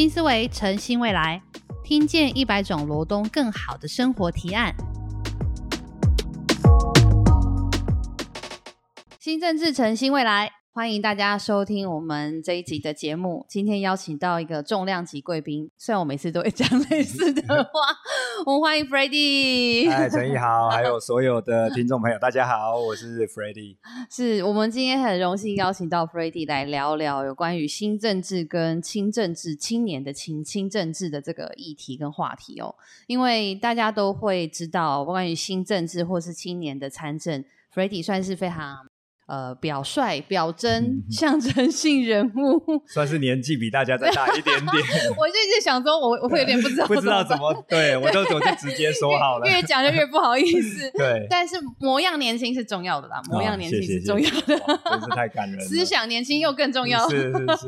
[0.00, 1.42] 新思维，诚新未来，
[1.84, 4.74] 听见一百种罗东更好的生活提案。
[9.18, 10.59] 新政治，诚新未来。
[10.72, 13.44] 欢迎大家收听我们这一集的节目。
[13.48, 17.80] 今天邀请到一个重量级贵宾，虽然我每次都会讲 类似的话，
[18.46, 23.78] 我们欢迎 f r e d d y 嗨，陈毅好，还有 所有的听众朋友，大家好，我是 f r e d d y
[24.08, 32.72] 是我们今天很荣幸邀请到 f r e d d y 来聊聊有关于新政治跟轻政治、青年的轻轻政治的这个议题跟话题哦。
[33.08, 38.89] 因为大家都会知道，关于新政治或是青年的参政 f r e d d y 算是非常。
[39.30, 44.82] 呃，表率、表征、象征性人物， 算是年纪比大家再大一点点。
[45.16, 50.90] 我就一直想说，我我会有点不知道，不知道怎么对我都我就直接说好了，越讲就越不好意思。
[50.98, 55.64] 对，但是模样年轻是重要的啦，模样年轻是重要的，真是太感人了。
[55.64, 57.66] 思想年轻又更重要，是是是。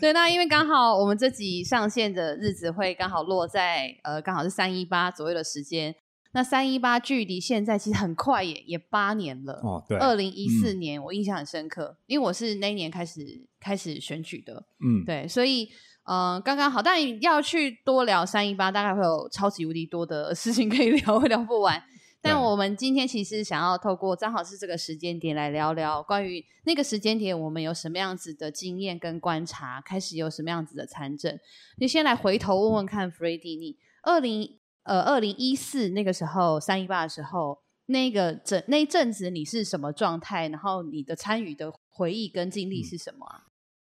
[0.00, 5.94] 对，那因为刚好我们这集上线的日子会刚好落在呃，刚好是三一八左右的时间。
[6.34, 9.52] 那三一八距离现在其实很快耶，也八年了。
[9.62, 14.66] 哦，对，二零一四年我印象很深刻，因为我是那一年开始开始选举的。
[14.84, 15.68] 嗯，对，所以
[16.06, 16.82] 嗯，刚刚好。
[16.82, 21.80] 但要去多聊三一八，大概会有超级无敌多的事情可以聊，会聊不完。
[22.20, 31.38] 但我们今天其实想要透过正好是这个时间点来聊聊关于那个时间点，我们有什么样子的经验跟观察，开始有什么样子的参政。
[31.76, 34.58] 你先来回头问问看 f r e d d 你二零。
[34.84, 40.48] 呃，二零一四那个时候三一八的时候，那个整那一阵子你是什么状态？
[40.48, 43.44] 然后你的参与的回忆跟经历是什么啊？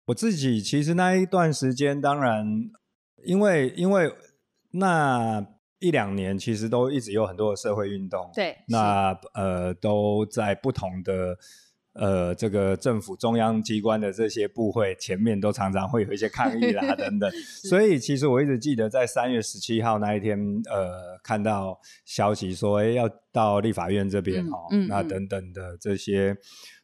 [0.05, 2.45] 我自己其实那一段时间，当然
[3.23, 4.13] 因为因为
[4.71, 5.45] 那
[5.79, 11.37] 一两年其实都一直有很多的社会运动，对，那呃都在不同的。
[11.93, 20.35] 呃，这个政府中央机关的这些部会前面都常常会有一些抗议啦 等等，所以其实我一直记得在三月十七号那一天，
[20.71, 26.35] 呃，看到消息说，哎，要到立法院这边哦，那等等的这些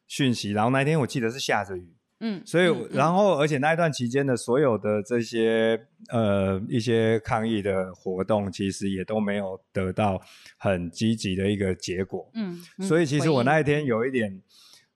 [0.07, 10.21] 讯息，然后那一天我记得是下着雨，嗯，所以然后而且那一段期间的所有的这些呃一些抗议的活动，其实也都没有得到
[10.59, 14.39] 很积极的一个结果，嗯，所以其实我那一天有一点。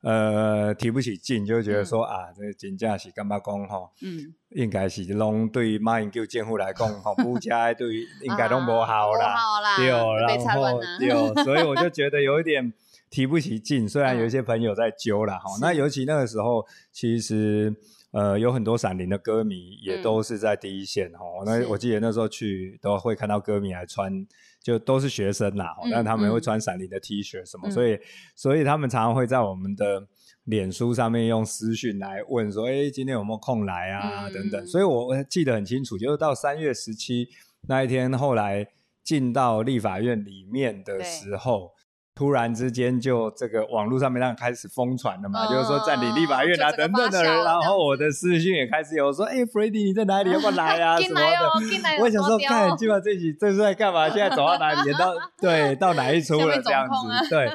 [0.03, 3.89] 呃，提不起劲，就觉得说啊，这金价是干嘛讲吼？
[4.01, 9.33] 嗯，应该是拢对马英九政府来讲吼， 物价对应该都不好啦，
[9.77, 11.07] 对，然后对，
[11.45, 12.73] 所以我就觉得有一点
[13.09, 13.87] 提不起劲。
[13.87, 17.73] 虽然有一些朋友在揪了哈，那尤其那个时候，其实
[18.11, 21.19] 呃有很多闪灵的歌迷也都是在第一线哈。
[21.45, 24.27] 那我记得那时候去都会看到歌迷还穿。
[24.63, 27.99] 就都是学生啦，但他们会穿闪灵的 T 恤什么，所以
[28.35, 30.07] 所以他们常常会在我们的
[30.45, 34.29] 脸书上面用私讯来问说，哎，今天有没有空来啊？
[34.29, 34.65] 等等。
[34.65, 37.27] 所以我记得很清楚，就是到三月十七
[37.67, 38.67] 那一天，后来
[39.03, 41.73] 进到立法院里面的时候。
[42.15, 50.31] 突然之间，就这个网络上面那开始疯传了嘛，就是说占领立法院啊等等的，然后我的私讯也开始有说，哎，Freddie 你在哪里？
[50.31, 50.99] 要不要来啊？
[50.99, 52.01] 什么的？
[52.01, 54.07] 我想说，看，基本上这集这是在干嘛？
[54.09, 54.91] 现在走到哪里？
[54.93, 56.61] 到对，到哪一出了？
[56.61, 57.29] 这样子。
[57.33, 57.49] 对。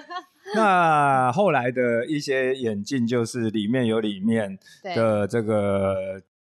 [0.55, 5.95] 那后来的一些演进，就是里面有里面的这个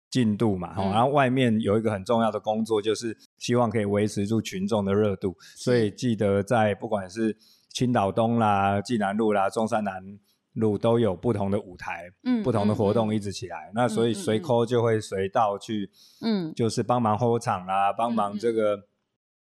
[0.09, 5.35] 进度嘛，然后外面有一个很重要的工作，就是希望可以维持住群众的热度。
[5.55, 7.35] 所以记得在不管是
[7.77, 10.01] 青岛东啦、济南路啦、中山南
[10.53, 13.71] 路都有不同的舞台，嗯，不同的活动一直起来。
[13.75, 15.87] 那所以随 call 就会随到去，
[16.23, 18.79] 嗯，就是帮忙 hold 场啊，帮忙这个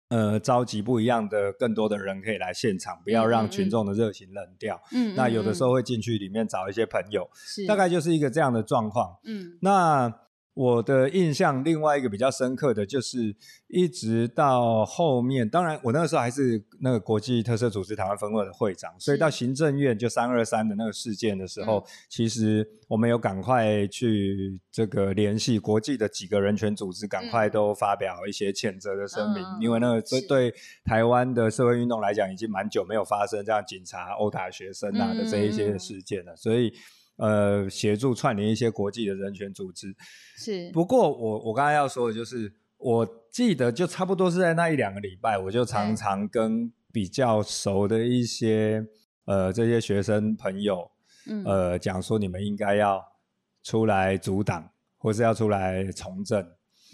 [0.07, 4.81] 呃召集不一样的更多的人可以来现场，不要让群众的热情冷掉。
[4.93, 7.29] 嗯，那有的时候会进去里面找一些朋友，
[7.67, 9.17] 大概就是一个这样的状况。
[9.25, 10.21] 嗯，那。
[10.53, 13.33] 我的印象，另外一个比较深刻的就是，
[13.67, 36.73] 一直到后面，当然我那个时候还是那个国际特色组织台湾分会的会长，所以到行政院就三二三的那个事件的时候，其实我们有赶快去这个联系国际的几个人权组织，赶快都发表一些谴责的声明，因为那个对对台湾的社会运动来讲，已经蛮久没有发生这样警察殴打学生啊的这一些事件了，所以。
[37.21, 39.95] 呃，协助串联一些国际的人权组织
[40.35, 40.71] 是。
[40.71, 48.83] 不过，我我刚才要说的就是，我记得就差不多是在那一两个礼拜，我就常常跟比较熟的一些
[49.25, 50.89] 呃这些学生朋友，
[51.45, 52.99] 呃讲说你们应该要
[53.61, 56.43] 出来阻挡，或是要出来从政。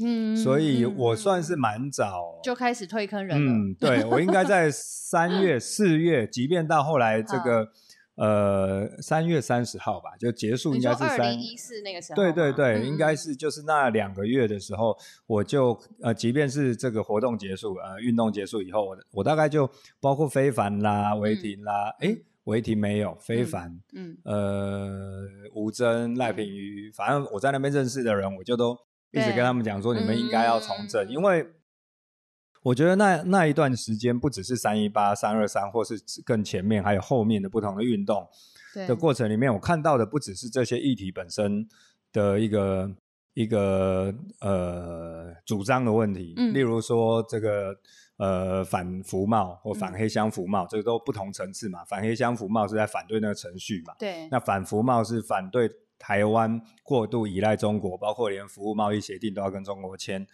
[0.04, 3.50] 嗯，所以我算是蛮早就开始推坑人了。
[3.50, 7.70] 嗯，对我应该在三月、 四月，即便到后来这个。
[8.18, 12.16] 呃，三月三十号吧，就结束，应该是二零一四那个时候。
[12.16, 14.98] 对对对，应该是就是那两个月的时候，
[15.28, 19.70] 我就呃，即便是这个活动结束，呃，运动结束以后，我我大概就
[20.00, 28.76] 包括非凡啦、违停啦，哎，违停没有，非凡，嗯，呃，吴真、赖品瑜，反正我在那边认识的人，我就都
[29.12, 31.46] 一直跟他们讲说，你们应该要从政，因为。
[32.68, 38.28] 我觉得那那一段时间不只是三一八、三二三，或是更前面还有后面的不同的运动
[38.74, 41.66] 的过程里面，我看到的不只是这些议题本身
[42.12, 42.92] 的一个
[43.34, 47.74] 一个呃主张的问题，例如说这个
[48.18, 51.86] 呃反服贸或反黑箱服贸，这个都不同层次嘛。
[51.86, 54.28] 反黑箱服贸是在反对那个程序嘛，对。
[54.30, 55.72] 那反服贸是反对。
[56.00, 60.26] 台湾过度依赖中国，包括连服务贸易协定都要跟中国签，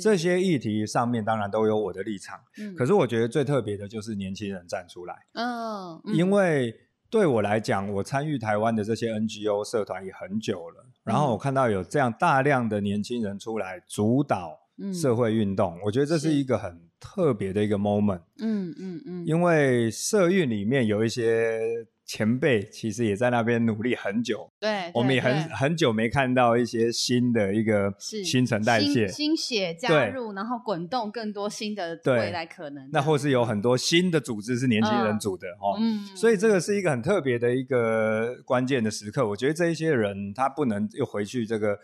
[0.00, 2.38] 这些议题上面当然都有我的立场。
[2.58, 5.14] 嗯，可是我觉得最特别的就是年轻人站出来。
[5.34, 6.74] 嗯，因为
[7.10, 14.56] 对我来讲，我参与台湾的这些 NGO 社团也很久了，然后我看到有这样大量的年轻人出来主导
[14.92, 18.22] 社会运动，我觉得这是一个很特别的一个 moment。
[18.38, 21.60] 嗯嗯嗯，因为社运里面有一些。
[22.08, 32.88] 前辈其实也在那边努力很久，对，我们也很很久没看到一些新的一个新陈代谢、新血加入，然后滚动更多新的未来可能。
[32.90, 39.28] 那或是有很多新的组织是年轻人组的哦，嗯所以这个是一个很特别的一个关键的时刻。
[39.28, 41.78] 我觉得这一些人他不能又回去这个。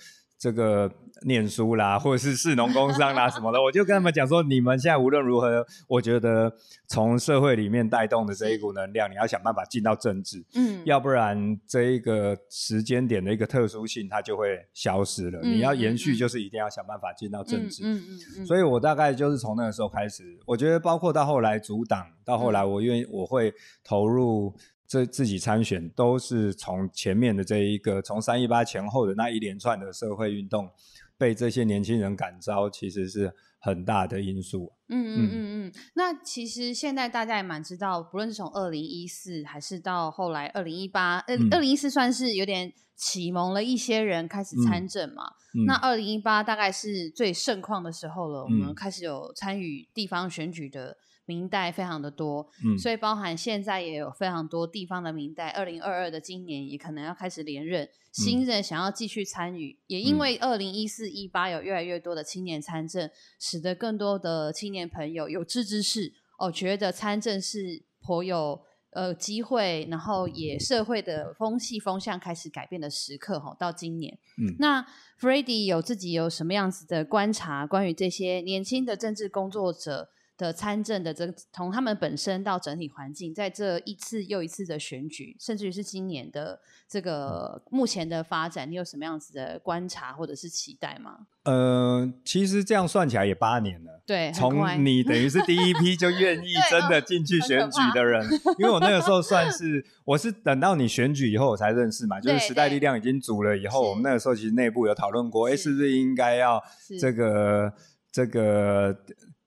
[0.44, 0.90] 这个
[1.22, 6.54] 念书啦，或者是市农工商啦什么的，我就跟他们讲说，你们现在无论如何，我觉得
[6.86, 15.40] 从社会里面带动的这一股能量，你要想办法进到政治，嗯，要不然这一个时间点的一个特殊性，它就会消失了。
[15.40, 18.46] 你要延续，就是一定要想办法进到政治，嗯嗯嗯。
[18.46, 23.50] 所以我大概就是从那个时候开始，我觉得包括到后来组党，到后来我愿意我会
[23.82, 24.54] 投入。
[24.86, 30.70] 这自己参选都是从前面的这一个，从三一八前后的那一连串的社会运动，
[31.16, 34.72] 被这些年轻人感召，其实是很大的因素。
[34.88, 35.36] 嗯嗯嗯
[35.66, 35.72] 嗯。
[35.94, 45.32] 那其实现在大家也蛮知道，不论是从二零一四，还是到后来二零一八，呃，二零一四算是有点启蒙了一些人开始参政嘛。
[45.66, 50.98] 那二零一八大概是最盛况的时候了，我们开始有参与地方选举的。
[51.26, 63.08] 明代非常的多，嗯，所以包含现在也有非常多地方的明代，二零二二的今年也可能要开始连任，新人想要继续参与，也因为二零一四一八有越来越多的青年参政，
[63.40, 68.60] 使得更多的青年朋友有志之士哦，觉得参政是颇有
[68.90, 74.82] 呃机会，然后也社会的风气风向开始改变的时刻哈，到今年，嗯，那
[75.16, 80.10] f r e d d y 有自己有什么样子的观察，关于这些年轻的政治工作者？
[80.36, 91.26] 的参政的这从他们本身到整体环境，在这一次又一次的选举，甚至于是今年的这个目前的发展，你有什么样子的观察或者是期待吗？
[91.44, 94.02] 呃，其实这样算起来也八年了。
[94.04, 98.26] 对，从你等于是第一批就愿意 真的进去选举的人，
[98.58, 106.60] 因为我那个时候算是我是等到你选举以后我才认识嘛，就是时代力量已经组了以后，我们那个时候其实内部有讨论过，哎，是不是应该要
[106.98, 107.72] 这个
[108.10, 108.98] 这个。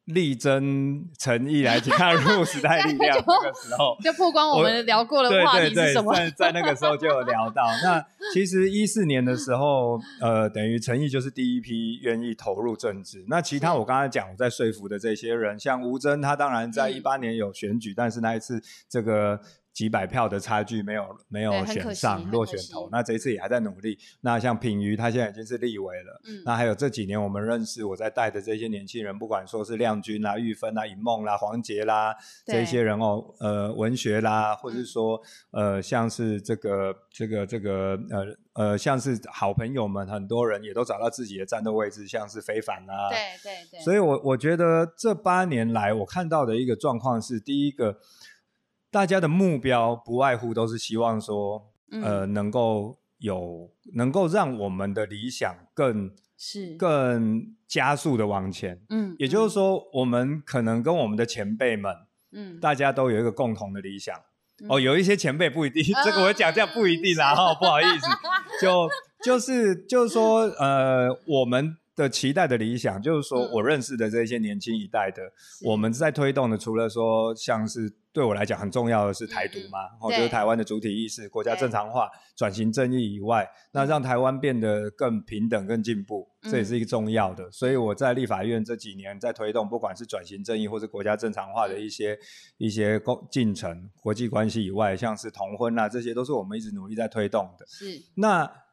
[0.07, 6.13] 力争诚意来加入时代力量， 那个时候就曝光我们聊过的话题是什么？
[6.15, 7.63] 在在那个时候就有聊到。
[7.83, 13.25] 那其实一四年的时候，呃，等于诚意就是第一批愿意投入政治。
[13.27, 19.39] 那其他我刚才讲我在说服的这些人，像吴征，他当然在一八年有选举，但是那一次这个。
[19.77, 23.95] 几百票的差距没有没有选上落选头，那这一次也还在努力。
[24.21, 26.19] 那像品瑜，他现在已经是立委了。
[26.25, 43.09] 嗯，那还有这几年我们认识我在带的这些年轻人，不管说是亮君啦、玉芬啦、尹梦啦、黄杰啦这些人哦，呃，文学啦，或者是说呃，像是这个这个这个呃呃，像是好朋友们，很多人也都找到自己的战斗位置，像是非凡啊。
[43.11, 43.79] 对对对。
[43.81, 47.99] 所以我我觉得这八年来我看到的一个状况是，第一个。
[48.89, 58.81] 大家的目标不外乎都是希望说，呃，能够有能够让我们的理想更是更加速的往前。
[58.89, 61.93] 嗯，也就是说，我们可能跟我们的前辈们，
[62.31, 64.15] 嗯，大家都有一个共同的理想。
[64.69, 68.07] 哦，有一些前辈不一定，这个我讲这样不一定啦，哈，不好意思，
[68.61, 68.89] 就
[69.23, 71.77] 就是就是说，呃，我们。
[71.97, 75.23] 的期待的理想，就是说我认识的这些年轻一代的，
[75.65, 87.51] 我们在推动的，除了说像是对我来讲很重要的是台独嘛，然后就是台湾的主体意识、国家正常化、转型正义以外，那让台湾变得更平等、更进步，这也是一个重要的。
[87.51, 92.15] 所以我在立法院这几年在推动，不管是转型正义或是国家正常化的一些
[92.59, 97.65] 一些工进程、国际关系以外，像是同婚啊，这些都是我们一直努力在推动的。
[97.67, 98.66] 是那。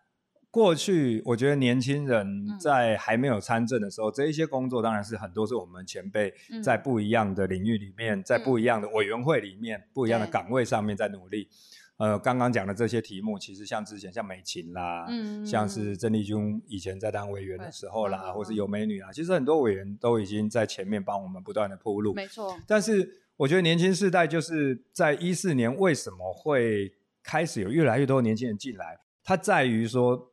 [0.54, 6.32] 过去我觉得年轻人在还没有参政的时候，这一些工作当然是很多是我们前辈
[6.62, 11.48] 在不一样的领域里面，在不一样的委员会里面、不一样的岗位上面在努力。
[11.96, 15.08] 呃，刚刚讲的这些题目，其实像之前像美琴啦，
[15.44, 22.14] 像是郑丽君以前在当委员的时候啦，或是有美女啊，其实很多委员都已经在前面帮我们不断的铺路。
[22.14, 22.56] 没错。
[22.64, 26.92] 但是我觉得年轻世代就是在一四年为什么会
[27.24, 30.30] 开始有越来越多年轻人进来，它在于说。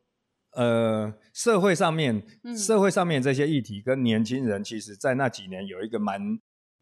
[0.54, 2.22] 呃，社会上面，
[2.56, 6.20] 社会上面这些议题跟年轻人，其实在那几年有一个蛮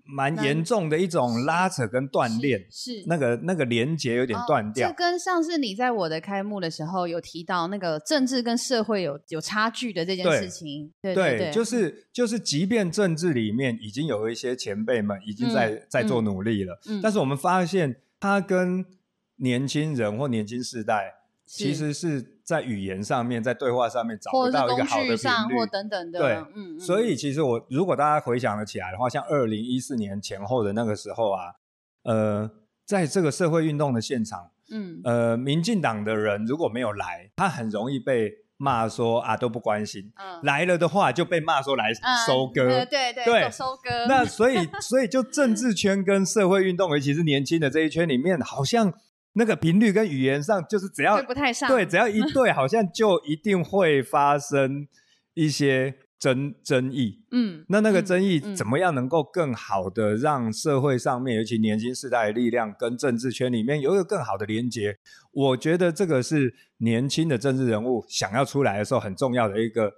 [0.04, 4.88] 蛮严重的一种拉扯跟断裂，是那个那个连结有点断掉。
[4.88, 18.84] 这跟上次你在我的开幕的时候有提到那个政治跟社会有有差距的这件事情，对对，就是就是，即便政治里面已经有一些前辈们已经在在做努力了，但是我们发现他跟
[19.36, 21.14] 年轻人或年轻世代。
[21.52, 26.18] 其实是在语言上面，在对话上面找不到一个好的频率，或等等的。
[26.18, 31.42] 对，嗯，所以其实我如果大家回想得起来的话，像二零一四年前后的那个时候啊，
[32.02, 32.50] 呃，
[32.84, 41.94] 在这个社会运动的现场，嗯，呃，民进党的人如果没有来，他很容易被骂说啊都不关心；嗯来了的话，就被骂说来
[42.26, 44.06] 收割，对对对，收割。
[44.08, 48.92] 那所以， 所以就政治圈跟社会运动，尤其是年轻的这一圈里面，好像。
[49.34, 54.88] 那个频率跟语言上，就是只要不太上，对，只要一 对，好像就一定会发生
[55.34, 57.22] 一些争争议。
[57.30, 64.98] 嗯，那那个争议怎么样能够更好的让社会上面，尤其年轻世代的力量跟政治圈里面有一个更好的连接？
[65.32, 69.92] 我觉得这个是年轻的政治人物想要出来的时候很重要的一个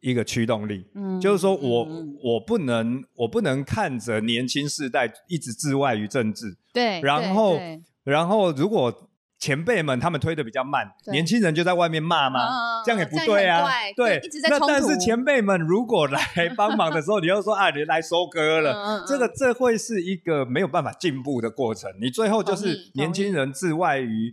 [0.00, 0.86] 一个驱动力。
[0.94, 1.86] 嗯，就是说我
[2.22, 7.58] 我不能我不能看着年轻世代一直置外于政治，对，然后。
[8.04, 12.82] 然后，如果前辈们他们推的比较慢，年轻人就在外面骂嘛？
[12.84, 13.66] 这样也不对啊。
[13.96, 16.20] 对，那但是前辈们如果来
[16.56, 21.90] 帮忙的时候，你又说啊，你来收割了，这个这会是一个没有办法进步的过程。
[22.00, 24.32] 你最后就是年轻人置外于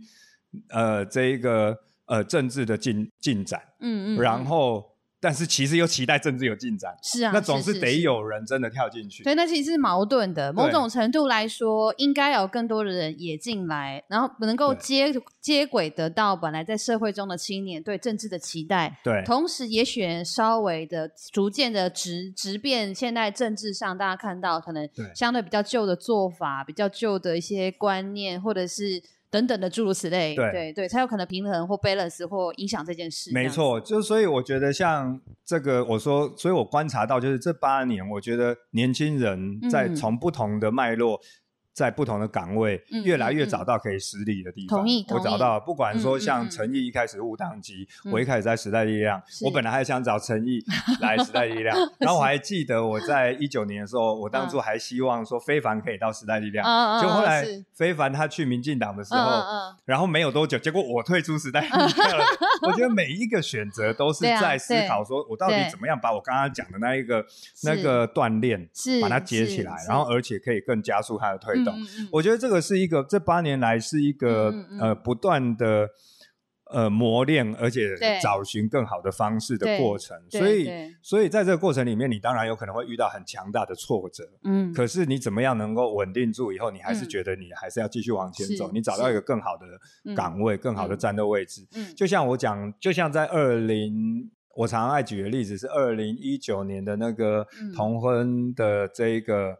[0.70, 4.97] 呃这一个呃政治的进进展，嗯嗯，然后。
[5.20, 9.24] 但是其实又期待政治有进展，是啊，那总是得有人真的跳进去。
[9.24, 10.52] 对，那其实是矛盾的。
[10.52, 19.00] 某种程度来说，应该有更多的人也进来，然后能够接接轨得到本来在社会中的青年对政治的期待。
[19.02, 29.02] 对，同时也许稍微的逐渐的直直变现在政治上大家看到可能相对比较旧的做法、比较旧的一些观念，或者是。
[29.30, 33.30] 等等的诸如此类，对对，才有可能平衡或 balance 或影响这件事。
[33.32, 41.20] 没错，就所以我觉得像这个，我说，所以我观察到，就是这八年，我觉得年轻人在从不同的脉络。
[41.78, 44.80] 在不同的岗位，越来越找到可以实力的地方。
[44.80, 50.58] 同意，我找到，不管说像陈毅一开始误当机，我一开始在时代力量，我本来还想找陈毅
[51.00, 51.76] 来时代力量。
[52.00, 56.64] 然后我还记得我在 一九年的时候，我当初还希望说非凡可以到时代力量，
[57.00, 59.44] 就后来非凡他去民进党的时候，
[59.84, 62.24] 然后没有多久，结果我退出时代力量了。
[62.66, 67.24] 我觉得每一个选择都是在思考，说我到底怎么样把我刚刚讲的那一个
[67.64, 68.68] 那个锻炼，
[69.00, 71.74] 把它接起来，然后而且可以更加速它的推动。
[72.10, 75.88] 我觉得这个是一个这八年来是一个呃不断的
[76.70, 80.16] 呃磨练，而且找寻更好的方式的过程。
[80.30, 80.70] 所以，
[81.02, 84.24] 所以在这个过程里面，你当然有可能会遇到很强大的挫折。
[84.44, 86.52] 嗯，可是你怎么样能够稳定住？
[86.52, 88.70] 以后你还是觉得你还是要继续往前走。
[88.72, 91.66] 你找到一个更好的岗位，更好的战斗位置。
[91.74, 99.58] 嗯，就像我讲，就像在二零，我常常爱举的例子是二零一九年的那个同婚的这一个。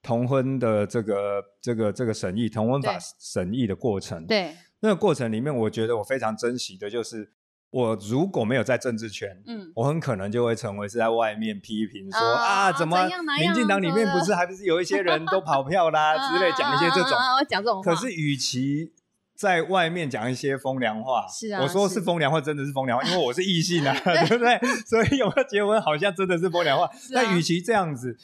[0.00, 7.32] 同婚的这个这个这个审议，同婚法审议的过程，对那个过程里面，我觉得我非常珍惜的就是，
[7.70, 13.08] 我如果没有在政治圈，嗯，我很可能就会成为是在外面批评说啊，怎么
[13.40, 17.12] 民进党里面不是还不是有一些人都跑票啦之类，讲一些这种，
[17.48, 18.92] 讲这种可是与其
[19.34, 24.58] 在外面讲一些风凉话，是啊，我说是风凉话，真的是风凉话，因为我是异性啊，对不对？
[24.86, 26.88] 所以有没有结婚，好像真的是风凉话。
[27.12, 28.16] 但与其这样子。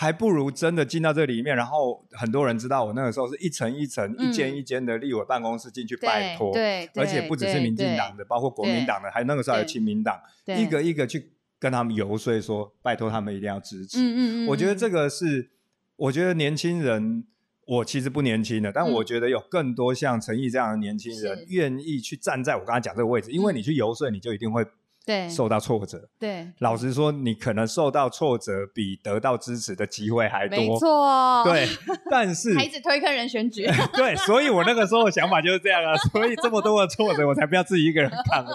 [0.00, 13.98] 还不如真的进到这里面，然后很多人知道我那个时候是一层一层、一间一间的立委办公室进去拜托，对，而且不只是民进党的，包括国民党的，还那个时候还有亲民党，一个一个去跟他们游说说，拜托他们一定要支持。
[13.98, 15.50] 嗯嗯嗯，我觉得这个是，
[15.96, 17.26] 我觉得年轻人，
[17.66, 24.64] 我其实不年轻的，但我觉得有更多像陈毅这样的年轻人，愿意去站在我刚才讲这个位置，因为你去游说，你就一定会。
[25.10, 26.08] 对，受到挫折。
[26.20, 30.56] 对，老实说，你可能受到挫折比得到支持的机会还多。
[30.56, 31.42] 没错。
[31.42, 31.66] 对，
[32.08, 33.66] 但是孩子推坑人选举。
[33.94, 35.96] 对，所以我那个时候的想法就是这样啊。
[36.12, 38.46] 所以这么多的挫折，我才不要自己一个人扛。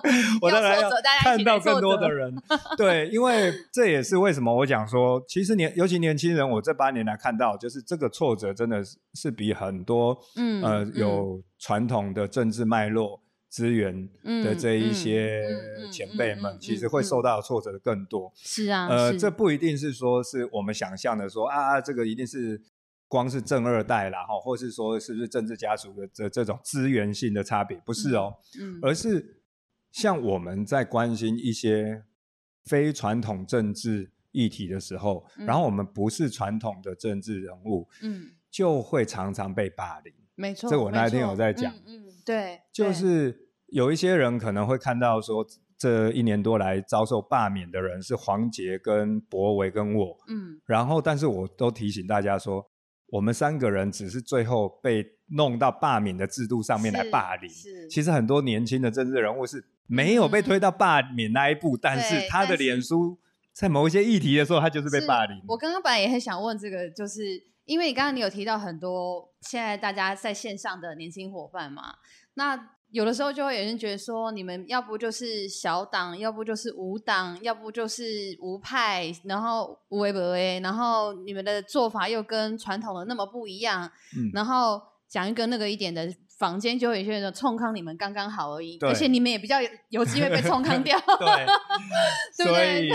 [0.42, 0.90] 我当然要
[1.22, 2.34] 看到更多的人。
[2.78, 13.20] 对，因为这也是为什么我讲说，其实年尤其年轻人，我这八年来看到，就是这个挫折真的是是比很多嗯呃有传统的政治脉络。
[13.56, 15.48] 资源的这一些
[15.90, 18.30] 前辈们，其实会受到挫折的更多。
[18.36, 22.62] 是啊，呃，这不一定是说是我们想象的说啊，这个一定是
[23.08, 29.40] 光是正二代啦，哈，或是说是不是政治家族的这这种资源性的差别，不是哦，嗯，而是
[29.94, 32.04] 像我们在关心一些
[32.66, 40.14] 非传统政治议题的时候，然后我们不是传统的政治人物，嗯，就会常常被霸凌。
[40.36, 43.44] 没错，这我那天有在讲，嗯，对，就是。
[43.68, 45.46] 有一些人可能会看到说，
[45.78, 52.66] 这一年多来遭受罢免的人是黄杰、跟博维、跟我，嗯，然后，但是我都提醒大家说，
[53.08, 63.20] 我们三个人只是最后被弄到罢免的制度上面来霸凌，是，其实很多年轻的政治人物是没有被推到罢免那一步，但是他的脸书
[63.52, 65.44] 在某一些议题的时候，他就是被霸凌。
[65.48, 71.96] 我刚刚本来也很想问这个，就是因为你刚刚你有提到很多现在大家在线上的年轻伙伴嘛，
[72.36, 72.75] 那。
[72.96, 83.92] 有的时候就会有人觉得说，你们要不就是小党，要不就是无党，要不就是无派，然后无为不为，然后你们的做法又跟传统的那么不一样，
[84.34, 86.10] 然后讲一个那个一点的。
[86.38, 90.98] 房间就会有些人冲康，你们刚刚好而已，而且你们也比较有有机会被冲康掉。
[92.36, 92.90] 对，所以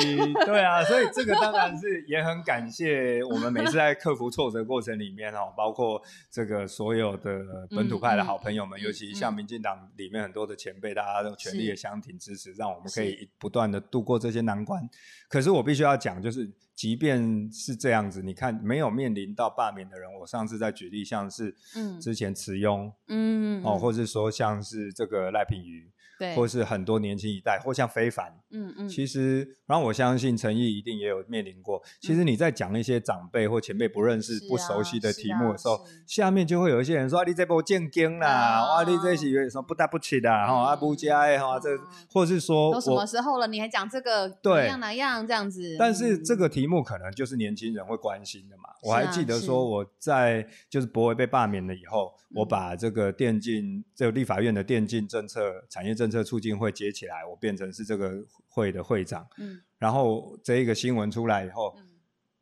[0.44, 14.86] 对啊，所以这个当然是也很感谢我们每次在克服挫折过程里面哦，包括这个所有的本土派的好朋友们，尤其像民进党里面很多的前辈，大家都全力的相挺支持，让我们可以不断的度过这些难关。
[15.28, 16.50] 可是我必须要讲，就是。
[16.80, 21.54] 即便是这样子，你看没有面临到罢免的人，我上次在举例，像是
[22.00, 25.92] 之前慈庸，嗯，哦，或者说像是这个赖品妤。
[26.34, 31.82] 或是很多年轻一代，或像非凡，嗯嗯，其实，然后我相信陈毅一定也有面临过。
[32.00, 41.68] 其实你在讲一些长辈或前辈不认识、不熟悉的题目的时候，下面就会有一些人说：“啊，你这波见经啦，哇，你这是什么不搭不起的哈，啊不加哎哈，这
[42.12, 45.76] 或是说都什么时候了，你还讲这个哪样哪样这样子？
[45.78, 48.64] 但是这个题目可能就是年轻人会关心的嘛。
[48.82, 59.26] 我还记得说我在就是博维被罢免了以后，我把这个电竞这个立法院的电竞政策产业政策促进会接起来，我变成是这个会的会长。
[59.38, 61.76] 嗯，然后这一个新闻出来以后。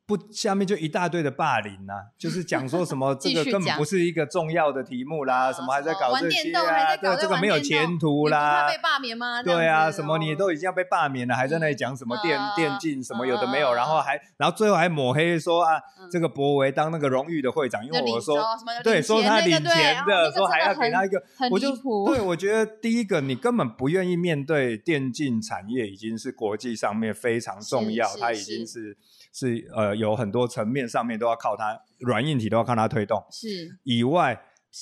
[0.09, 6.97] 不，下面就一大堆的霸凌呐，就是讲说什么 这个根本不是一个重要的题目啦，什么还在搞这些啊？
[6.97, 8.67] 对，这个没有前途啦。
[8.67, 9.43] 被罢免吗？
[9.45, 15.79] 对啊，什么你都已经要被罢免了，还在那里讲什么电电竞什么有的没有，然后还然后最后还抹黑说啊，
[16.11, 18.43] 这个博维当那个荣誉的会长，因为我说
[18.83, 28.97] 对，说他领钱的，说还要给他一个，我就对，我觉得第一个你根本不愿意面对电竞产业已经是国际上面非常重要，它已经是。
[29.33, 33.25] 是呃，有很多层面上面都要靠它，软硬体都要靠它推动。
[33.31, 34.41] 是以外，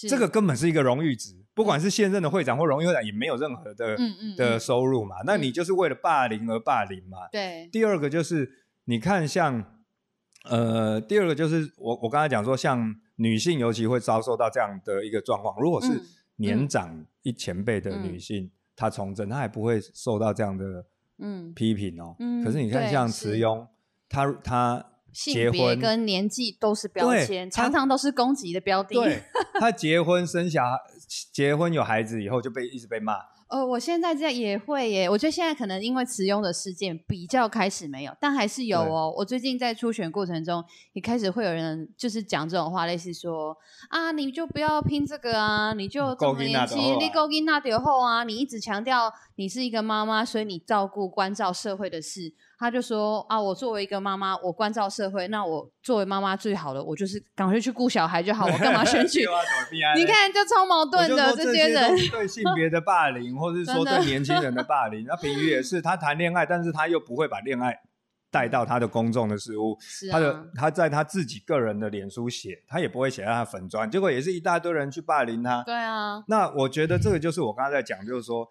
[0.08, 3.96] 这个根本是一个荣誉值，不管是现任的会长或荣誉会长，也没有任何的
[4.36, 5.16] 的收入嘛。
[5.24, 7.28] 那你就是为了霸凌而霸凌嘛？
[7.30, 7.68] 对。
[7.70, 8.50] 第二个就是
[8.84, 9.64] 你看，像
[10.44, 15.54] 呃，第二个就是我我刚才讲说，像女性尤其会遭受到这样的一个状况。
[15.60, 16.00] 如果是
[16.36, 20.84] 年长一前辈的女性，她从政，她也不会受到这样的
[21.18, 22.16] 嗯批评哦。
[22.18, 22.44] 嗯。
[22.44, 23.66] 可是你看，像慈庸。
[24.08, 28.94] 他他性别跟年纪都是标签，常常都是攻击的标的。
[28.94, 29.22] 对，
[29.58, 30.78] 他结婚生小孩，
[31.32, 33.14] 结婚有孩子以后就被一直被骂。
[33.48, 35.08] 呃，我现在这样也会耶。
[35.08, 39.14] 我觉得现在可能因为慈庸的事件比较开始没有，但还是有哦。
[39.16, 40.64] 我最近在初选过程中，
[40.94, 43.56] 也开始会有人就是讲这种话，类似说
[43.88, 52.34] 啊，你就不要拼这个啊，你就这么年轻，你够 in 那点后啊，你一直强调你是一个妈妈，所以你照顾关照社会的事。
[52.58, 59.26] 他就说啊，我作为一个妈妈，我关照社会，那我作为妈妈最好的，我就是赶快去顾小孩就好，我干嘛选举？
[59.94, 65.04] 你看，就超矛盾的这些人，对性别的霸凌，或者是说对年轻人的霸凌。
[65.06, 67.78] 那平瑜也是，他谈恋爱，但是他又不会把恋爱
[68.30, 69.76] 带到他的公众的事物，
[70.10, 75.62] 他的他在他自己个人的脸书写，他也不会写在他粉砖，结果也是一大堆人去霸凌他。
[75.64, 78.48] 对啊，那我觉得这个就是我刚才在讲，就是说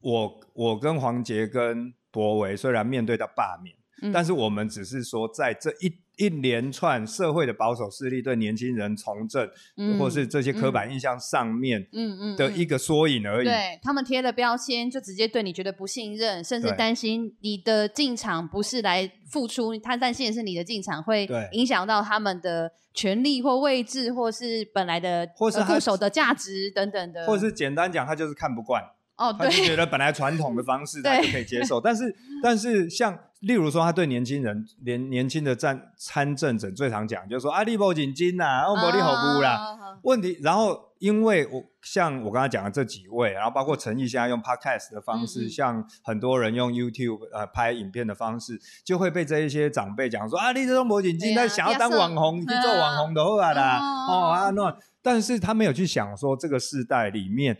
[0.00, 1.94] 我我跟黄杰跟。
[2.12, 3.74] 博维虽然面对到罢免。
[4.12, 9.48] 但是我们只是说，在这一一连串社会的保守势力对年轻人从政，
[9.96, 13.44] 或是这些刻板印象上面，嗯嗯的一个缩影而已。
[13.44, 28.82] 对他们贴了标签，就直接对你觉得不信任，甚至担心你的进场不是来付出，他担心的是你的进场会影响到他们的权利或位置，或是本来的或是固守的价值等等的，或是简单讲，他就是看不惯。
[29.16, 39.98] 哦，他就觉得本来传统的 方式他就可以接受，但是 但是像例如说，他对年轻人年年轻的战参政者最常讲，就是说啊，你不紧金呐，我无你好不啦？
[40.02, 57.58] 问题，然后因为我像我刚才讲的这几位，然后包括陈毅现在用 podcast 的方式，像很多人用 YouTube 呃拍影片的方式，就会被这一些长辈讲说啊，你这种无紧金，他想要当网红，去做网红的话啦，哦啊那，但是他没有去想说这个时代里面。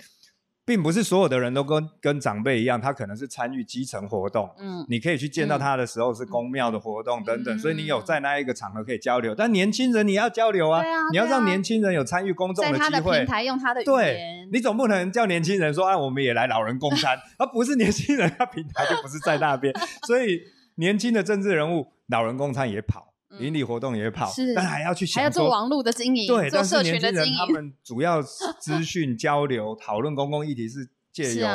[0.65, 9.35] 并不是所有的人都跟跟长辈一样，他可能是参与基层活动，嗯，你可以去见到他的时候是公庙的活动等等，所以你有在那一个场合可以交流。
[9.35, 19.75] 但年轻人你要交流啊，你要让年轻人有参与公众的机会，平台用他的对，你总不能叫年轻人说啊，我们也来老人共餐，而 不是年轻人，他平台就不是在那边，
[20.07, 20.41] 所以
[20.77, 23.12] 年轻的政治人物老人共餐也跑。
[23.39, 27.37] 邻里活动也跑，但还要去还要做网络的经营，对，做社群的经营。
[27.37, 31.49] 他们主要资讯交流、 讨论公共议题是借由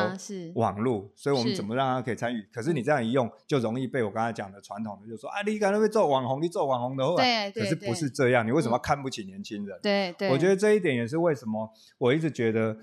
[0.55, 2.41] 网络，所以我们怎么让他可以参与？
[2.51, 8.45] 可是你这样一用，就容易被我刚才讲的传统的，就说啊，你可能会做网红，你做网红的话，对，可是不是这样？
[8.45, 9.79] 你为什么看不起年轻人？
[9.81, 12.77] 对对，我觉得这一点也是为什么我一直觉得。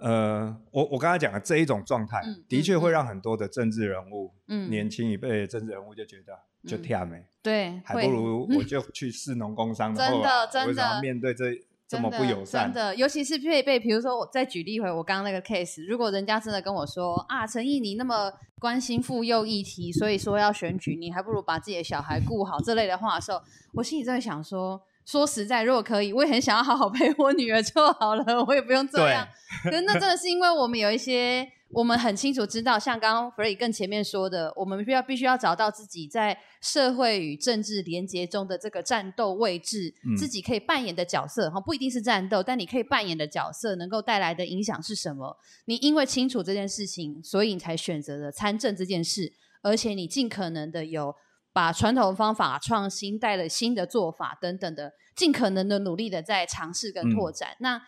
[0.00, 11.44] 呃，我我刚才讲的这一种状态，的确会让很多的政治人物，嗯，年轻一辈的政治人物就觉得就跳没，对，还不如我就去市农工商， 真的真的面对这
[11.86, 23.40] 这么不友善，真的，尤其是配备，比如说我再举例一回我刚刚那个 case，如果人家真的跟我说啊，陈毅你那么关心妇幼议题，所以说要选举，你还不如把自己的小孩顾好这类的话的时候，
[23.74, 24.82] 我心里在想说。
[25.08, 29.26] 说实在，如果可以，我也很想要好好 陪我女儿就好了，我也不用这样。
[29.64, 45.36] 可是那真的是因为我们有一些，我们很清楚知道，像刚刚 Free 更前面说的，我们需要必须要找到自己在社会与政治连接中的这个战斗位置，自己可以扮演的角色哈，不一定是战斗，但你可以扮演的角色能够带来的影响是什么？
[45.66, 51.14] 你因为清楚这件事情，所以你才选择了参政这件事，而且你尽可能的有。
[51.50, 57.82] 把传统方法创新，带了新的做法等等的，尽可能的努力的在尝试跟拓展，那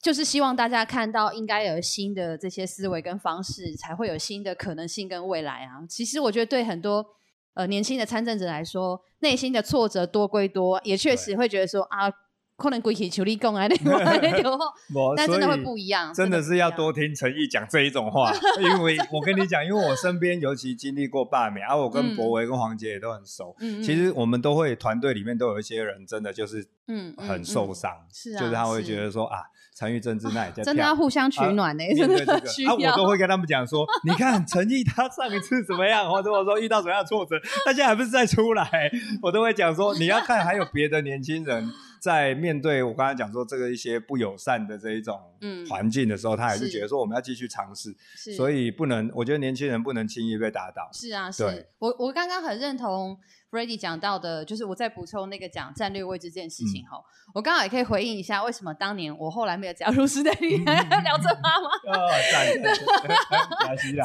[0.00, 5.84] 就是希望大家看到应该有新的这些思维跟方式，才会有新的可能性跟未来啊。
[5.88, 7.04] 其实我觉得对很多
[7.54, 12.12] 呃年轻的参政者来说，内心的挫折多归多，也确实会觉得说啊。
[12.58, 13.76] 可能归去求你讲啊，那
[14.42, 14.58] 种，
[15.16, 16.12] 但真的会不一样。
[16.12, 23.54] 真的是要多听陈毅讲这一种话， 因为我跟你讲，因为我身边尤其经历过罢免，而我跟博维跟黄杰也都很熟。
[23.60, 29.38] 嗯其实我们都会团队里面都有一些人，真的就是嗯很受伤，是啊，就是他会觉得说啊，
[29.76, 32.74] 参与政治那也在真的要互相取暖呢，真的需要。
[32.74, 38.68] 我都会跟他们讲说， 你看陈毅他上一次怎么样，或者我说遇到什么样的挫折，他现在还不是在出来，
[39.22, 41.70] 我都会讲说，你要看还有别的年轻人。
[42.00, 45.20] 在面对我刚才讲说这个一些不友善的这一种
[45.68, 47.94] 环境的时候，他还是觉得说我们要继续尝试，
[48.36, 50.88] 所以不能，我觉得年轻人不能轻易被打倒。
[50.92, 53.18] 是啊，是我我刚刚很认同
[53.50, 57.02] Freddie 讲到的，就是我在补充那个讲战略位置这件事情哈，
[57.34, 61.70] 我刚好也可以回应一下，为什么当年我后来没有加入时代力量聊这妈妈？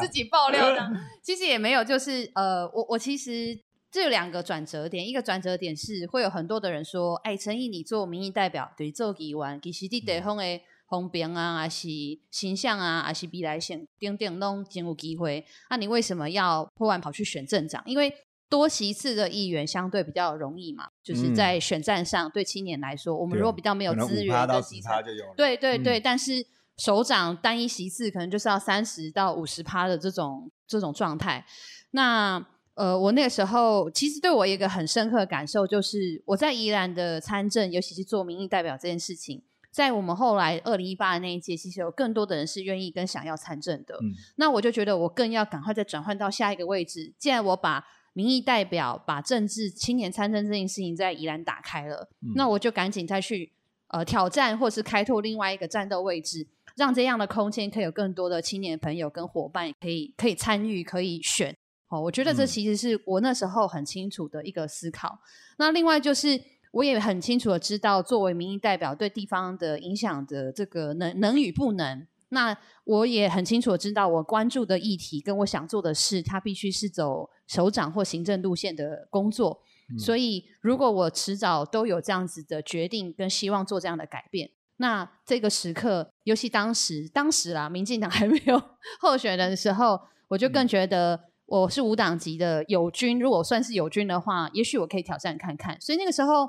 [0.00, 0.90] 自己爆料的，
[1.22, 3.58] 其实也没有，就是呃，我我其实。
[3.94, 10.42] 这两个转折点，一个转折点是会有很多的人说：“哎，陈毅，你做民意代表，对做议员，其实你地方的
[10.88, 11.88] 风评啊，还是
[12.32, 15.46] 形象啊，还是未来性，等等拢真有机会。
[15.70, 17.80] 那你为什么要破万跑去选镇长？
[17.86, 18.12] 因为
[18.48, 24.92] 多席次的议员相对比较容易嘛，就是在选战上，对青年来说，我们如果比较没有资源的基层，
[25.36, 26.44] 对对对，但是
[26.78, 31.46] 首长单一席次可能就是要三十到五十趴的这种这种状态，
[31.92, 32.44] 那。
[32.74, 43.96] 呃，我那个时候其实对我一个很深刻的感受，就是我在宜兰的参政，尤其是做民意代表这件事情，在我们后来二零一八的那一届，其实有更多的人是愿意跟想要参政的。
[44.36, 47.14] 那我就觉得我更要赶快再转换到下一个位置。
[47.16, 53.52] 既然我把民意代表、把政治青年参政这件事情在宜兰打开了，那我就赶紧再去
[53.88, 61.56] 呃挑战，或是开拓另外一个战斗位置，让这样的空间可以有更多的青年朋友跟伙伴可以可以参与，可以选。
[61.94, 65.18] 哦，我觉得这其实是我那时候很清楚的一个思考。
[65.58, 66.40] 那另外就是，
[66.72, 72.06] 我也很清楚的知道，作为民意代表对地方的影响的这个能能与不能。
[72.30, 79.62] 那我也很清楚的知道，我关注的议题跟我想做的事，它必须是走首长或行政路线的工作。
[79.98, 88.60] 所以，如果我迟早都有这样子的决定跟希望做这样的改变，那这个时刻，尤其当时当时啦，民进党还没有
[89.00, 93.18] 候选人的时候，我就更觉得我是无党籍的友军。
[93.18, 95.80] 如果算是友军的话，也许我可以挑战看看。
[95.80, 96.48] 所以那个时候，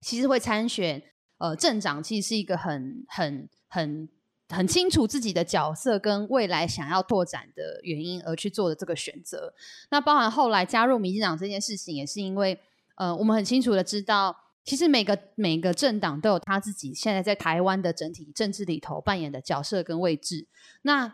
[0.00, 1.02] 其实会参选
[1.38, 4.08] 呃镇长，其实是一个很很很。
[4.50, 9.54] 很清楚自己的角色跟未来想要拓展的原因而去做的这个选择。
[9.90, 12.60] 那包含后来加入民进党这件事情，也是因为，
[12.96, 20.46] 呃，我们很清楚的知道，其实每个每个政党都有他自己现在在台湾的整体政治里头扮演的角色跟位置。
[20.82, 21.12] 那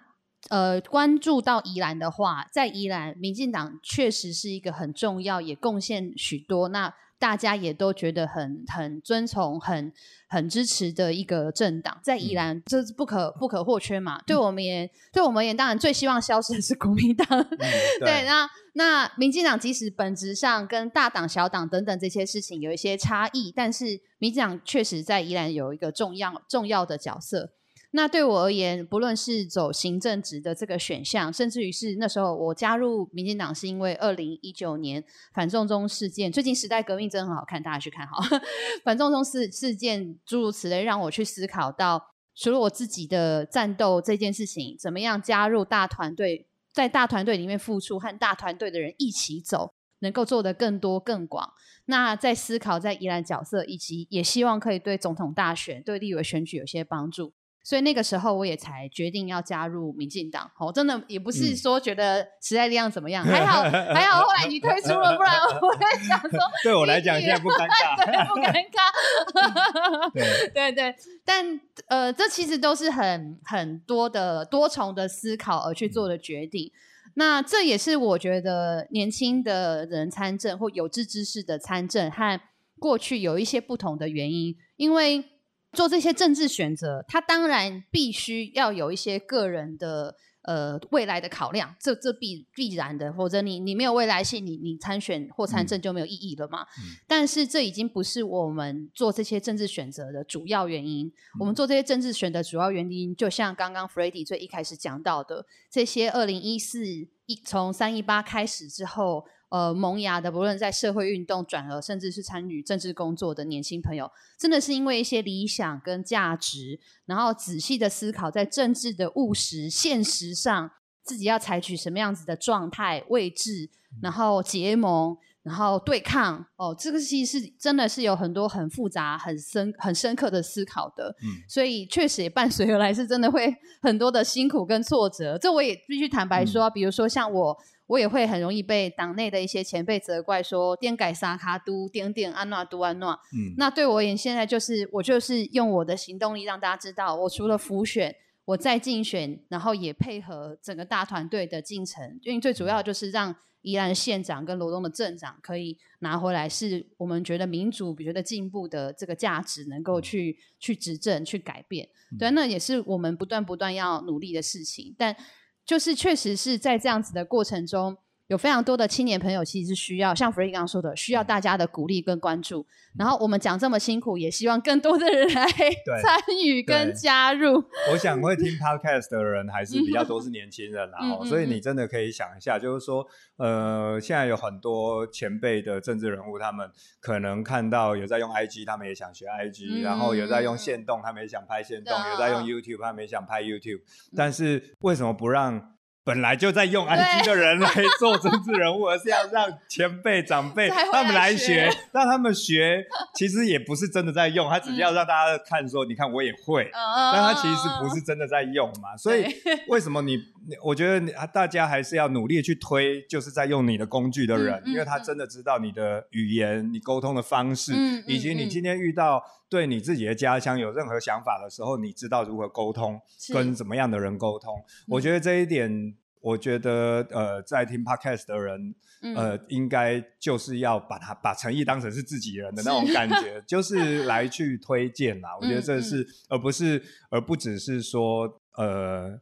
[0.49, 6.69] 呃，关注到宜兰的话，在宜兰，民进党确实是一个很重要，也贡献许多。
[6.69, 9.93] 那大家也都觉得很很尊崇、很
[10.27, 14.23] 很支持的一个政党，在宜兰这是不可不可或缺嘛。
[14.27, 17.29] 对我们也对我们而言，当然最希望消失的是国民党。
[18.01, 27.53] 对，那那民进党即使本质上跟大党、小党等等这些事情有一些差异，但是民进党确实在宜兰有一个重要重要的角色。
[27.93, 35.03] 那对我而言，不论是走行政职的这个选项，甚至于是那时候我加入民进党，是因为二零一九年
[35.35, 36.31] 反送中事件。
[36.31, 38.23] 最近时代革命真的很好看，大家去看哈。
[38.85, 42.01] 反送中事事件诸如此类，让我去思考到，
[42.37, 51.53] 除了我自己的战斗这件事情，怎么样加入大团队，在大团队里面付出，和大团队的人一起走，能够做得更多更广。
[51.87, 57.33] 那在思考在宜兰角色，以及也希望可以对总统大选、对立委选举有些帮助。
[57.71, 70.51] 所以那个时候我也才决定要加入民进党，哦，真的也不是说觉得时代力量怎么样，还 好还好，后来你退出了，不然 我在想说， 对我来讲现在不尴尬，不尴尬，对。
[70.53, 76.73] 对对，但呃，这其实都是很很多的多重的思考而去做的决定，
[77.15, 82.41] 那这也是我觉得年轻的人参政或有志之士的参政和
[82.81, 85.25] 过去有一些不同的原因，因为。
[85.73, 96.67] 做这些政治选择，他当然必须要有一些个人的呃未来的考量，这这必必然的，否则你你没有未来性，你你参选或参政就没有意义了嘛。
[97.07, 101.13] 但是这已经不是我们做这些政治选择的主要原因。
[101.39, 106.85] 我们做这些政治选择主要原因，就像刚刚 f r e d d y 最一开始讲到的，这些二零一四
[107.27, 109.25] 一从三一八开始之后。
[109.51, 120.71] 呃，萌芽的，不论在社会运动转而甚至是参与政治工作的年轻朋友，真的是因为一些理想跟价值，然后仔细的思考，在政治的务实现实上，
[121.03, 123.69] 自己要采取什么样子的状态位置，
[124.01, 126.45] 然后结盟，然后对抗。
[126.57, 131.15] 哦，这个其实是真的是有很多很复杂、很深、很深刻的思考的。
[131.23, 135.39] 嗯，所以确实也伴随而来，是真的会很多的辛苦跟挫折。
[135.39, 137.59] 这我也必须坦白说，比如说像我。
[137.91, 143.19] 我也会很容易被党内的一些前辈责怪说“颠改沙卡都颠颠安娜都安娜”。
[143.35, 152.17] 嗯，那对我而言，现在就是我就是用我的行动力让大家知道，我除了浮选，我在竞选，然后也配合整个大团队的进程。
[152.23, 161.89] 因为最主要就是让宜兰县长跟罗东的镇长可以拿回来，是我们觉得民主、觉得进步的这个价值，能够去去执政、去改变。
[162.19, 164.95] 对，那也是我们不断不断要努力的事情。
[164.99, 165.17] 但
[165.65, 167.97] 就是确实是在这样子的过程中。
[168.31, 172.65] 有非常多的青年朋友，其实是需要像 Free 刚刚说的，需要大家的鼓励跟关注。
[172.97, 177.61] 然后我们讲这么辛苦，也希望更多的人来参与跟加入。
[177.91, 183.05] 我想会听 Podcast 的人还是比较多是年轻人，然后所以你真的可以想一下，就是说，
[183.37, 193.81] 呃，现在有很多前辈的政治人物，他们可能看到有在用 IG，他们也想学 IG，然后有在用线动，他们也想拍线动；有在用 YouTube，他们也想拍 YouTube。
[194.15, 195.75] 但是为什么不让？
[196.11, 197.71] 本来就在用 IG 的人来
[198.01, 208.97] 做政治人物，而是要让前辈长辈他们来学，让他们学， 其实也不是真的在用，他只是要让大家看说，你看我也会，但他其实不是真的在用嘛。
[208.97, 209.25] 所以
[209.69, 210.19] 为什么你？
[210.65, 217.73] 我觉得大家还是要努力去推，就是在用你的工具的人，因为他真的知道你的语言、你沟通的方式，
[218.09, 223.01] 以及你今天遇到对你自己的家乡有任何想法的时候，你知道如何沟通，
[223.33, 224.61] 跟怎么样的人沟通。
[224.89, 225.95] 我觉得这一点。
[226.21, 228.75] 我觉得，呃，在听 podcast 的人，
[229.17, 235.31] 呃，应该就是要把他把诚意当成是自己人的那种感觉， 就是来去推荐啦。
[235.41, 239.19] 我觉得这是，而不是，而不只是说，呃，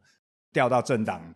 [0.51, 1.33] 调到政党，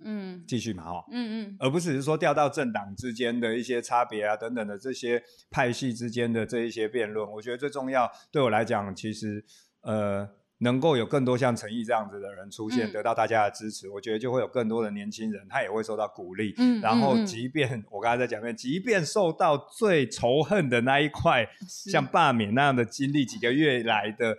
[0.00, 7.26] 嗯，继续嘛，哈，嗯嗯，而不只是说调到政党之间的一些差别啊，等等的这些派系之间的这一些辩论。
[7.32, 9.44] 我觉得最重要，对我来讲，其实，
[9.80, 10.28] 呃。
[10.60, 16.52] 能够有更多像陈毅这样子的人出现，得到大家的支持，我觉得就会有更多的年轻人，他也会受到鼓励。
[16.58, 24.36] 嗯，然后即便我刚才在讲面，即便受到最仇恨的那一块， 像罢免那样的经历，几个月来的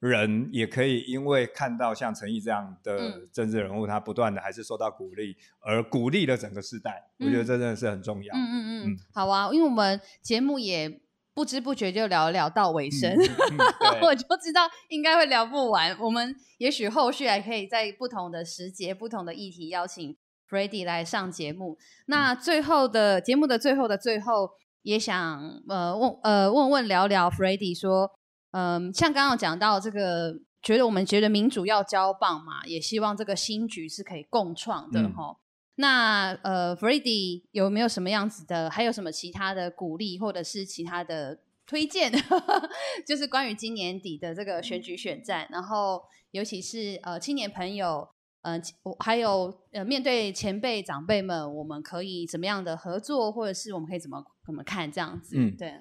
[0.00, 7.10] 人，也可以因为看到像陈毅这样的政治人物，他不断的还是受到鼓励，而鼓励了整个时代。
[7.20, 8.34] 我觉得这真的是很重要。
[8.34, 11.00] 嗯嗯嗯，好啊，因为我们节目也。
[11.34, 13.10] 不知不觉就聊聊到尾声，
[14.02, 15.96] 我就知道应该会聊不完。
[15.98, 20.16] 我们也许后续还可以在不同的时节、不同的议题邀请
[20.48, 21.78] f r e d d y 来上节目。
[22.06, 24.50] 那最后的节目的最后的最后，
[24.82, 28.10] 也想呃问呃问问聊聊 f r e d d y 说，
[28.50, 35.36] 嗯，像刚刚讲到这个，觉得我们觉得民主要交棒嘛，也希望这个新局是可以共创的哈。
[35.76, 38.68] 那呃 f r e d d y 有没有什么样子的？
[38.70, 42.12] 还有什么其他的鼓励，或者是其他的推荐？
[43.06, 48.06] 就是关于今年底的这个选举选战，然后尤其是呃青年朋友，
[48.42, 48.62] 嗯，
[48.98, 55.36] 还有呃面对前辈长辈们，我们可以怎么样的合作，或者是我们可以怎么怎么看这样子？
[55.38, 55.72] 嗯，对，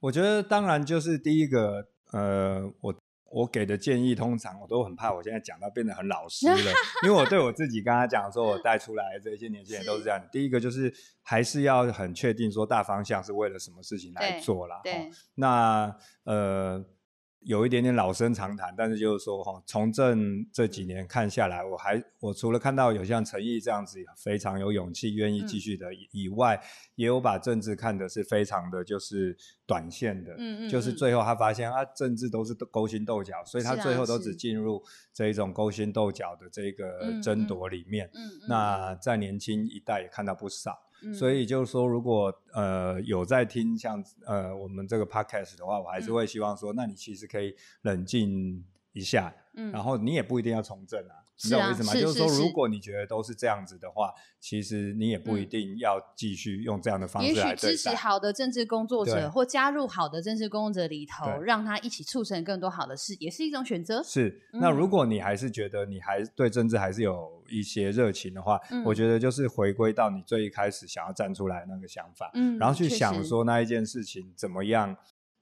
[0.00, 2.94] 我觉得当然就是第一个，呃，我。
[3.30, 6.72] 我给的建议通常我都很怕，我现在讲到变得很老实了，
[7.04, 10.20] 因为我对我自己刚刚讲说，我带出来这些年轻人都是这样。
[10.32, 14.80] 第一个就是还是要很确定说大方向是为了什么事情来做啦。
[14.82, 16.84] 对，那呃。
[17.40, 26.60] 有一点点老生常谈，但是就是说哈，从政这几年看下来，我还我除了看到有像陈毅这样子非常有勇气、愿意继续的以外，
[26.96, 34.82] 也有把政治看的是非常的就是短线的，嗯嗯，就是最后他发现啊，政治都是勾心斗角，所以他最后都只进入
[35.14, 38.10] 这一种勾心斗角的这个争夺里面。
[38.14, 40.76] 嗯嗯，那在年轻一代也看到不少。
[41.12, 49.32] 所以就是说，如果呃有在听像呃我们这个 podcast 的话，我还是会希望说，那你其实可以冷静一下，
[49.72, 51.17] 然后你也不一定要从政啊。
[51.38, 51.94] 知道我意思吗？
[51.94, 64.02] 就是说，如果你觉得都是这样子的话，其实你也不一定要继续用这样的方式来也许支持好的政治工作者，或加入好的政治工作者里头，让他一起促成更多好的事，也是一种选择。
[64.02, 64.42] 是。
[64.54, 74.96] 那如果你还是觉得你还对政治还是有一些热情的话，我觉得就是回归到你最一开始想要站出来那个想法，嗯，然后去想说那一件事情怎么样。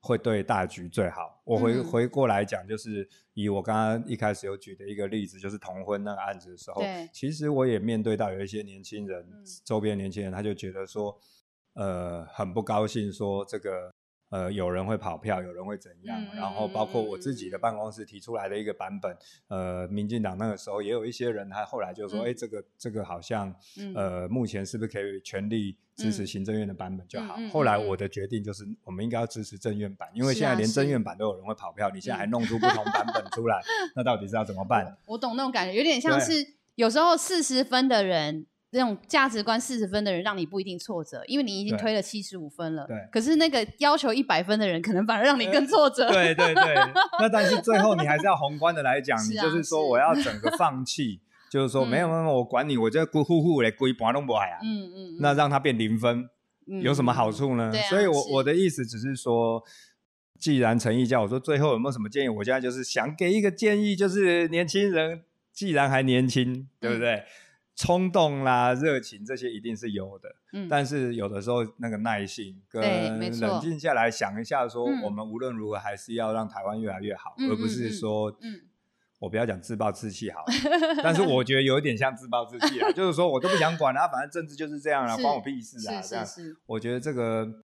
[0.06, 1.42] 会对大局最好。
[1.44, 6.80] 我回回过来讲，就是以我刚刚一开始有举的一个例子，就是同婚那个案子的时候，
[7.12, 9.26] 其实我也面对到有一些年轻人，
[9.64, 11.18] 周边年轻人，他就觉得说，
[11.74, 13.92] 呃，很不高兴，说这个。
[14.28, 16.20] 呃，有人会跑票，有人会怎样？
[16.34, 19.16] 然后包括我自己的办公室提出来的一个版本，
[19.48, 23.54] 呃，民进党那个时候也有一些人，他后来就说，哎，这个这个好像，
[23.94, 27.36] 呃，目前是不是可以全力支持行政院的版本就好？
[27.52, 33.62] 后来我的决定就是，我们应该要支持政院版，因为现在连政院版都有人会跑票，你现在还弄出不同版本出来，
[33.94, 34.96] 那到底是要怎么办？
[35.06, 38.46] 我懂那种感觉，有点像是有时候四十分的人。
[38.76, 42.86] 那种价值观四十分的人，让你不一定挫折，因为你已经推了七十五分了。
[42.86, 42.96] 对。
[43.10, 46.08] 可是那个要求一百分的人，可能反而让你更挫折。
[46.10, 46.74] 对 对对。
[47.18, 54.58] 那但是最后你还是要宏观的来讲， 你就是说我要整个放弃，就是说没有没有，我管你，我这孤呼呼的归半都不爱啊。
[54.62, 55.16] 嗯嗯。
[55.20, 56.28] 那让他变零分，
[56.82, 57.72] 有什么好处呢？
[57.88, 59.62] 所以，我我的意思只是说，
[60.38, 67.22] 既然陈毅叫我说最后有没有什么建议，我现在就是想给一个建议，就是年轻人既然还年轻，对不对？
[67.76, 72.82] 冲动啦，热情这些一定是有的，嗯，但是有的时候那个耐性跟
[73.38, 78.62] 冷静下来想一下，说我们无论如何还是要让台湾越来越好，而不是说，嗯，
[79.18, 80.46] 我不要讲自暴自弃好了，
[81.04, 86.26] 但是我觉得有一点像自暴自弃啊，就是说我都不想管啊，反正政治就是这样啊，关我屁事啊，这样，
[86.64, 87.62] 我觉得这个。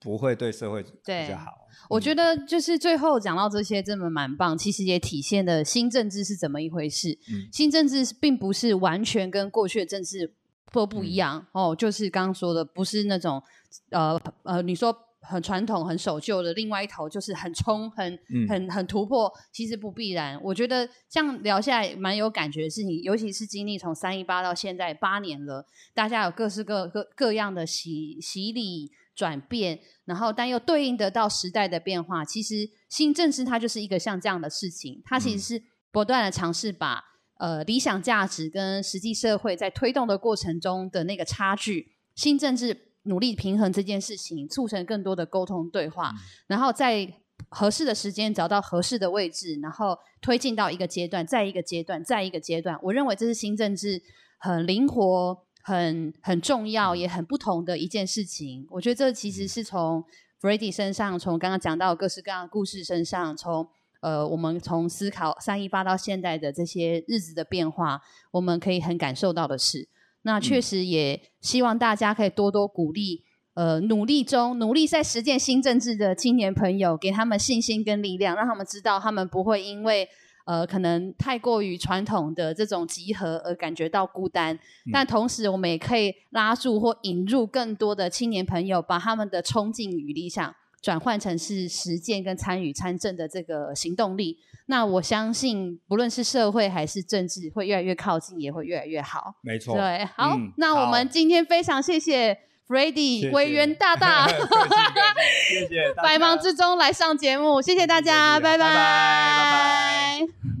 [0.00, 1.66] 不会对社会比较好。
[1.88, 4.56] 我觉得就是最后讲到这些，真的蛮棒。
[4.58, 7.18] 其实也体现了新政治是怎么一回事。
[7.52, 10.34] 新政治并不是完全跟过去的政治
[10.72, 11.74] 都不一样哦。
[11.74, 13.42] 就是刚刚说的，不是那种
[13.90, 19.32] 呃呃，你说很传统、很守旧的，另外一头就是很冲、很很很突破。
[19.52, 20.38] 其实不必然。
[20.42, 28.90] 我觉得这样聊下来蛮有感觉的事情，尤其是经历从三一八到现在八年了，大家有各式各各各样的洗洗礼。
[29.18, 32.24] 转变，然后但又对应得到时代的变化。
[32.24, 37.02] 其实新政治它就是一个像这样的事情，它其实是不断的尝试把
[37.40, 46.14] 呃理想价值跟实际社会在推动的过程中的那个差距，新政治努力平衡这件事情，促成更多的沟通对话，
[46.46, 47.12] 然后在
[47.48, 52.78] 合适的时间找到合适的位置，然后推进到一个阶段，再一个阶段，再一个阶段。
[52.84, 54.00] 我认为这是新政治
[54.38, 55.47] 很灵活。
[55.68, 58.66] 很很重要，也很不同的一件事情。
[58.70, 60.02] 我觉得这其实是从
[60.40, 63.68] f r e d d y 身上，从刚刚讲到各式各样的故事身上，从
[64.00, 68.00] 呃，我们从思考三一八到现在的这些日子的变化，
[68.30, 69.88] 我们可以很感受到的是，
[70.22, 80.08] 那确实也希望大家可以多多鼓励，呃，努力中努力在实践新政治的青年朋友，给他们信心跟力量，让他们知道他们不会因为
[80.48, 84.58] 呃可能太过于传统的这种集合而感觉到孤单，
[84.90, 90.54] 但同时我们也可以拉住或引入更多的青年朋友，把他们的冲劲与理想。
[90.80, 99.34] 转换成是实践跟参与参政的这个行动力，那我相信不论是社会还是政治，会越来越靠近，也会越来越好。
[99.42, 102.38] 没错，对，好，那我们今天非常谢谢
[102.68, 104.28] f r e d d y 委员大大，
[105.48, 110.57] 谢谢，百忙之中来上节目，谢谢大家，拜拜，拜拜。